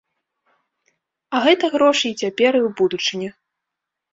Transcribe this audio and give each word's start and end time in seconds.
А 1.35 1.43
гэта 1.47 1.65
грошы 1.75 2.05
і 2.09 2.17
цяпер, 2.25 2.51
і 2.55 2.61
ў 2.67 2.75
будучыні. 2.81 3.29